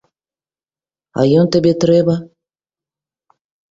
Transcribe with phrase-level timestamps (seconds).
[1.19, 2.13] А ён табе трэба?